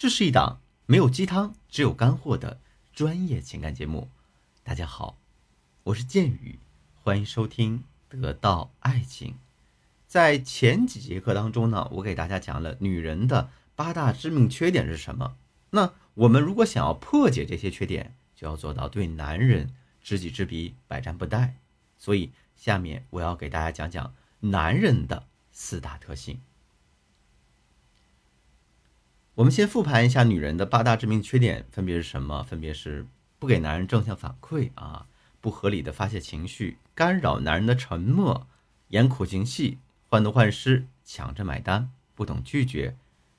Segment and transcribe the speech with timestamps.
[0.00, 2.58] 这是一档没有鸡汤，只有干货的
[2.90, 4.08] 专业情感节目。
[4.62, 5.18] 大家好，
[5.82, 6.58] 我是剑宇，
[6.94, 7.84] 欢迎收听
[8.18, 9.32] 《得到爱情》。
[10.06, 15.36] 在前几节课当中呢，我给大家讲了女人的八大致命缺点是什么。
[15.68, 19.70] 那我们如果想要破解这些缺点，就要做到对男人
[20.00, 21.50] 知己知彼，百战不殆。
[21.98, 26.40] 所以下面我要给大家讲讲男人的四大特性。
[29.36, 32.42] 我们先复盘一下女人的八大致命缺点，分别是什么？
[32.42, 33.06] 分别是
[33.38, 35.06] 不给男人正向反馈啊，
[35.40, 38.48] 不合理的发泄情绪，干扰男人的沉默，
[38.88, 42.96] 演苦情戏，患得患失，抢着买单，不懂拒绝。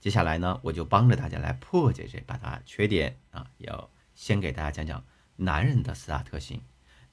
[0.00, 5.04] 接下来呢，我就帮着大家来破解这八大缺点啊，要先给大家讲讲
[5.36, 6.62] 男人的四大特性。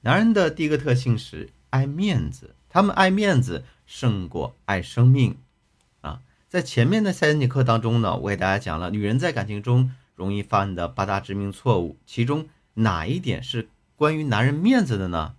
[0.00, 5.36] 男人的第一个特性是爱面子，他们爱面子胜过爱生命。
[6.52, 15.34] 在前面的三节课当中呢，我给大家讲了女人在感情中容易犯的八大致命错误，其中哪一点是关于男人面子的呢？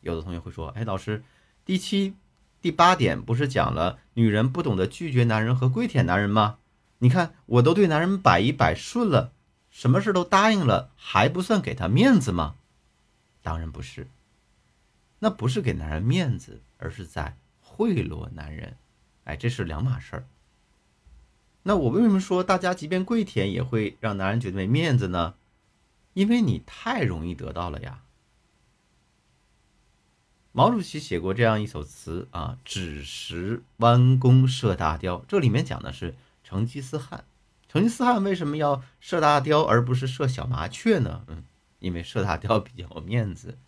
[0.00, 1.22] 有的同学会说：“哎，老师，
[1.66, 2.14] 第七、
[2.62, 6.56] 第八点不是讲了女人不懂得拒绝男人和跪舔男人吗？
[7.00, 9.32] 你看我都对男人百依百顺了，
[9.68, 12.54] 什么事都答应了，还不算给他面子吗？
[13.42, 14.08] 当然不是，
[15.18, 18.78] 那不是给男人面子，而是在贿赂男人。
[19.24, 20.24] 哎，这是两码事儿。”
[21.68, 25.34] 那我为什么说大家即便跪舔也会让男人觉得没面子呢？
[26.14, 28.04] 因为你太容易得到了呀。
[30.52, 36.14] 毛主席写过这样一首词啊：“只识弯弓射大雕。”这里面讲的是
[36.44, 37.24] 成吉思汗。
[37.68, 41.24] 成吉思汗为什么要射大雕而不是射小麻雀呢？
[41.26, 41.42] 嗯，
[41.80, 43.58] 因为射大雕比较有面子。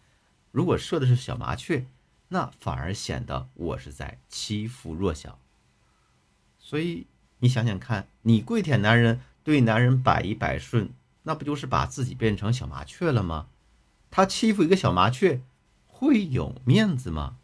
[0.52, 1.84] 如果射的是小麻雀，
[2.28, 5.40] 那反而显得我是在欺负弱小。
[6.60, 7.08] 所以。
[7.40, 10.90] 你想想看，你跪舔男人，对男人百依百顺，
[11.22, 13.48] 那不就是把自己变成小麻雀了吗？
[14.10, 15.40] 他欺负一个小麻雀，
[15.86, 17.36] 会有面子吗？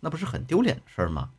[0.00, 1.30] 那不是很丢脸的事儿吗？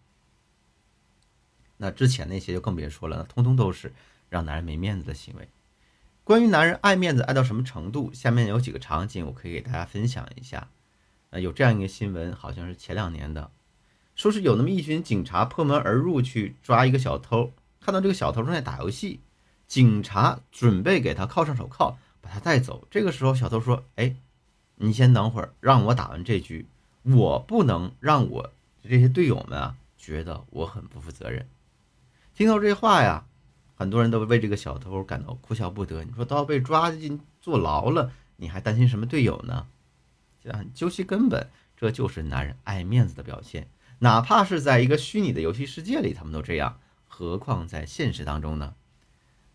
[1.77, 3.93] 那之前那些就更别说了，那通通都是
[4.29, 5.49] 让男人没面子的行为。
[6.23, 10.69] 关于男人爱面子爱到什么程度，下面有几个场景我可以给大家分享一下。
[11.31, 13.51] 呃，有这样一个新闻，好像是前两年的，
[14.15, 17.51] 说是有那么一群警察破门而入去抓一个小偷。
[17.83, 19.19] 看到这个小偷正在打游戏，
[19.67, 22.87] 警察准备给他铐上手铐，把他带走。
[22.89, 24.15] 这个时候，小偷说：“哎，
[24.75, 26.65] 你先等会儿，让我打完这局，
[27.03, 28.51] 我不能让我
[28.81, 31.45] 这些队友们啊觉得我很不负责任。”
[32.33, 33.25] 听到这话呀，
[33.75, 36.05] 很多人都为这个小偷感到哭笑不得。
[36.05, 39.67] 你说都要被抓进坐牢了，你还担心什么队友呢？
[40.73, 43.67] 究其根本，这就是男人爱面子的表现。
[43.99, 46.79] 哪怕是在一个虚拟的游戏世界里，他们都这样。
[47.15, 48.73] 何况在现实当中呢？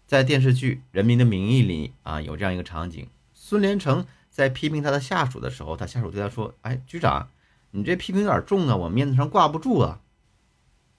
[0.06, 7.30] 在电视剧《人民的名义》里啊，有这样一个场景：孙连成在批评他的下属的时候，他下属对他说：“哎，局长，
[7.72, 10.00] 你这批评有点重啊，我面子上挂不住啊。”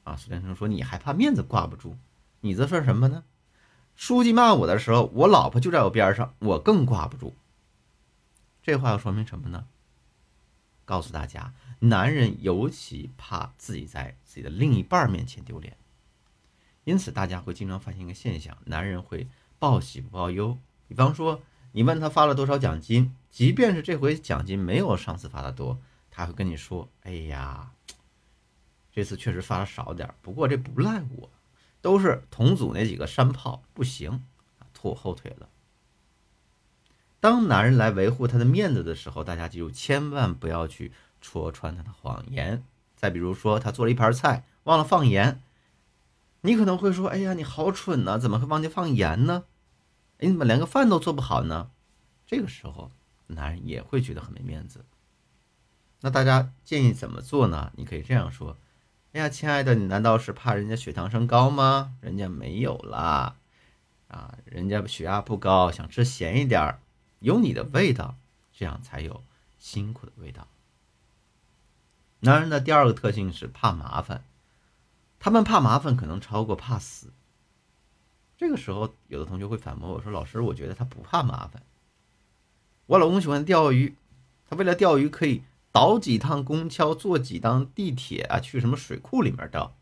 [0.04, 1.96] 啊，孙连成说：“你还怕面子挂不住？
[2.42, 3.24] 你这算什么呢？
[3.96, 7.38] 书记骂我的时候，我老婆就在我边上，我更挂不住。”
[8.62, 9.66] 这话要说明什么呢？
[10.84, 15.78] 告诉大家，男人尤其怕自己在自己的另一半面前丢脸。
[16.84, 19.28] 因此，大家会经常发现一个现象：男人会
[19.60, 20.58] 报喜不报忧。
[20.88, 21.42] 比方说，
[21.72, 25.80] 你问他发了多少奖金，即便是这回奖金没有上次发的多，
[26.10, 27.72] 他会跟你说：“哎呀，
[28.92, 31.30] 这次确实发的少点不过这不赖我，
[31.82, 34.24] 都是同组那几个山炮不行，
[34.74, 35.48] 拖我后腿了。”
[37.22, 40.92] 当男人来维护他的面子的时候，大家记住，千万不要去
[41.22, 42.64] 戳穿他的谎言。
[42.96, 45.42] 再比如说，他做了一盘菜，忘了放盐。
[46.42, 49.44] 你可能会说：“哎呀，你好蠢呐，怎么会忘记放盐呢？
[50.20, 51.72] 你怎么连个饭都做不好呢？”
[52.26, 52.92] 这个时候，
[53.28, 54.86] 男人也会觉得很没面子。
[56.02, 57.74] 那大家建议怎么做呢？
[57.76, 58.56] 你可以这样说
[59.12, 61.96] ：“哎呀，亲爱的，你难道是怕人家血糖升高吗？
[62.00, 63.36] 人家没有啦，
[64.08, 66.80] 啊，人家血压不高，想吃咸一点，
[67.20, 68.16] 有你的味道，
[68.54, 69.24] 这样才有
[69.58, 70.48] 辛苦的味道。”
[72.22, 74.24] 男人的第二个特性是怕麻烦。
[75.20, 77.12] 他们怕麻烦，可能超过怕死。
[78.38, 81.62] 这个时候，有的同学会反驳我说：“老师，我觉得他不怕麻烦。
[82.86, 83.96] 我老公喜欢钓鱼，
[84.50, 85.44] 他为了钓鱼可以
[85.74, 89.76] 倒几趟公交，坐几趟地铁啊，去什么水库里面钓。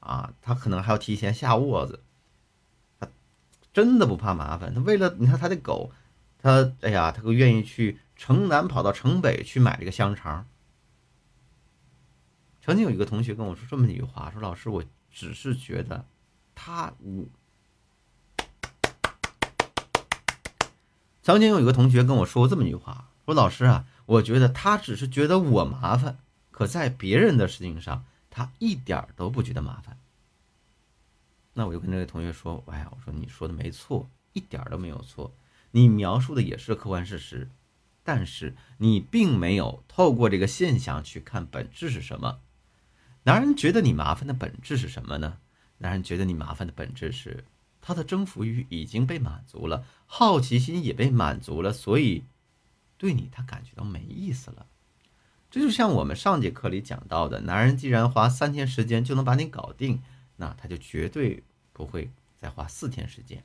[0.00, 2.02] 啊，他可能还要提前下窝子。
[2.98, 3.08] 他
[3.72, 4.74] 真的不怕麻烦。
[4.74, 5.92] 他为了你看他的狗，
[6.38, 10.44] 他哎呀，他都愿意去城南跑到城北去买这个香肠。”
[12.64, 14.82] 曾经有一个同学跟我说这么一句话：“说老师，我
[15.12, 16.06] 只是觉得
[16.54, 17.26] 他我
[21.20, 26.16] 曾经有一个同学跟我说过这么一句话：“说老师啊，我觉得他只是觉得我麻烦，
[26.50, 29.98] 可在别人的事情上，他一点都不觉得麻烦。”
[31.52, 35.34] 那我就跟这位同学说：“哎呀，我说你说的没错，一点都没有错，
[35.72, 37.50] 你描述的也是客观事实，
[38.02, 42.40] 但是你并没有透过这个现象去看本质是什么。
[43.24, 45.38] 男人觉得你麻烦的本质是什么呢？
[45.78, 47.44] 男人觉得你麻烦的本质是
[47.80, 52.24] 他的征服欲已经被满足了，好奇心也被满足了，所以
[52.96, 54.66] 对你他感觉到没意思了。
[55.50, 60.00] 这就像我们上节课里讲到的，男人既然花三天时间就能把你搞定。”
[60.36, 63.44] 那他就绝对不会再花四天时间。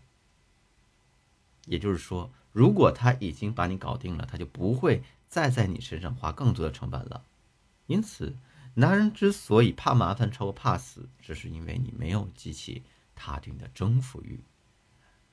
[1.65, 7.23] 也就是说，如果他已经把你搞定了，他就不会再在你身上花更多的成本了。
[7.85, 8.35] 因此，
[8.79, 12.83] 男人之所以怕麻烦超过怕死，只是因为你没有激起
[13.13, 14.39] 他对你的征服欲。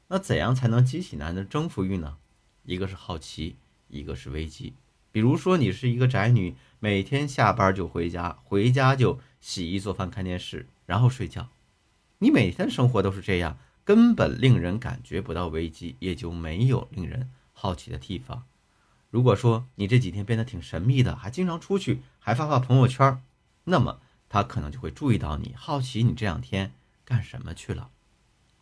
[0.09, 2.17] 那怎样才能激起男人的征服欲呢？
[2.65, 3.57] 一个是好奇，
[3.89, 4.75] 一个是危机。
[5.13, 10.69] 比如说，你是一个宅女，每天下班就回家，回家就洗衣做饭、看电视。
[10.85, 11.49] 然后睡觉，
[12.19, 18.45] 你每天生活都是这样，根本令人感觉不到危机，也就没有令人好奇的地方。
[19.11, 23.23] 如果说你这几天变得挺神秘的，还经常出去，还发发朋友圈，
[23.69, 26.73] 那么他可能就会注意到你，好奇你这两天
[27.05, 27.91] 干什么去了。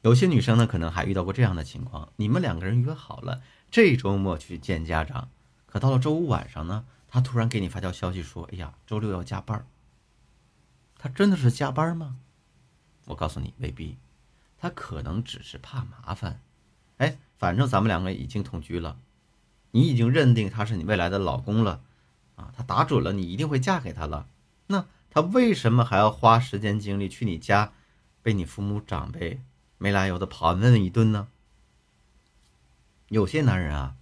[0.00, 5.28] 有些女生呢，可能还遇到过这样的情况：你们两个人约好了这周末去见家长，
[5.66, 9.66] 可到了周五晚上呢，他突然给你发条消息说：“哎呀，周六要加班。”
[10.98, 12.16] 他真的是加班吗？
[13.04, 13.98] 我告诉你，未必，
[14.58, 16.40] 他可能只是怕麻烦。
[16.96, 18.98] 哎，反正咱们两个已经同居了，
[19.72, 21.82] 你已经认定他是你未来的老公了，
[22.36, 24.26] 啊，他打准了你一定会嫁给他了。
[24.66, 27.72] 那他为什么还要花时间精力去你家，
[28.20, 29.40] 被你父母长辈
[29.78, 31.28] 没来由的盘问一顿呢？
[33.10, 33.94] 有些男人啊，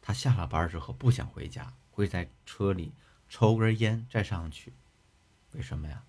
[0.00, 2.92] 他下了班之后不想回家，会在车里
[3.28, 4.72] 抽根烟再上去，
[5.52, 6.02] 为什么呀？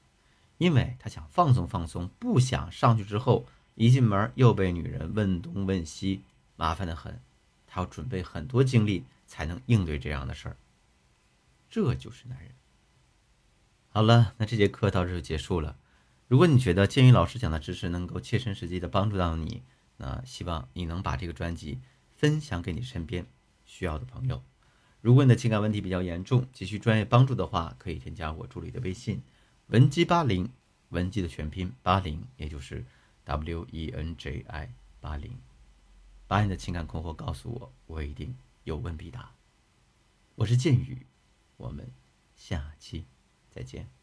[0.57, 3.45] 因为他想放松放松，不想上去之后
[3.75, 6.23] 一进门又被女人问东问西，
[6.55, 7.19] 麻烦的很。
[7.67, 10.55] 他要准备很多精力才能应对这样的事儿。
[11.69, 12.51] 这就是男人。
[13.91, 15.75] 好了，那这节课到这就结束了。
[16.27, 19.63] 如果你觉得建宇老师讲的知识能够切身实际的帮助到你，
[19.97, 21.79] 那希望你能把这个专辑
[22.15, 23.25] 分享给你身边
[23.65, 24.43] 需要的朋友。
[25.01, 29.23] 如果你的情感问题比较严重，急需专业帮助的话，可以添加我助理的微信。
[29.67, 30.51] 文姬八零，
[30.89, 32.85] 文姬的全拼八零，也就是
[33.23, 35.31] W E N J I 八零，
[36.27, 39.31] 把你的情感困惑告诉我，我一定有问必答。
[40.35, 41.07] 我是剑宇，
[41.57, 41.89] 我们
[42.35, 43.05] 下期
[43.49, 43.98] 再见。